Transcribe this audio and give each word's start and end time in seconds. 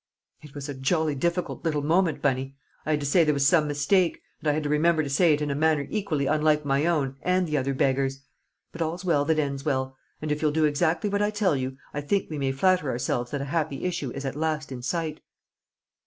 "It 0.41 0.55
was 0.55 0.67
a 0.67 0.73
jolly 0.73 1.13
difficult 1.13 1.63
little 1.63 1.83
moment, 1.83 2.23
Bunny. 2.23 2.57
I 2.87 2.89
had 2.93 2.99
to 3.01 3.05
say 3.05 3.23
there 3.23 3.35
was 3.35 3.47
some 3.47 3.67
mistake, 3.67 4.19
and 4.39 4.47
I 4.49 4.53
had 4.53 4.63
to 4.63 4.67
remember 4.69 5.03
to 5.03 5.11
say 5.11 5.31
it 5.31 5.43
in 5.43 5.51
a 5.51 5.53
manner 5.55 5.85
equally 5.91 6.25
unlike 6.25 6.65
my 6.65 6.87
own 6.87 7.17
and 7.21 7.47
the 7.47 7.55
other 7.55 7.75
beggar's! 7.75 8.21
But 8.71 8.81
all's 8.81 9.05
well 9.05 9.25
that 9.25 9.37
ends 9.37 9.63
well; 9.63 9.95
and 10.19 10.31
if 10.31 10.41
you'll 10.41 10.51
do 10.51 10.65
exactly 10.65 11.07
what 11.07 11.21
I 11.21 11.29
tell 11.29 11.55
you 11.55 11.77
I 11.93 12.01
think 12.01 12.31
we 12.31 12.39
may 12.39 12.51
flatter 12.51 12.89
ourselves 12.89 13.29
that 13.29 13.41
a 13.41 13.45
happy 13.53 13.83
issue 13.83 14.09
is 14.13 14.25
at 14.25 14.35
last 14.35 14.71
in 14.71 14.81
sight." 14.81 15.21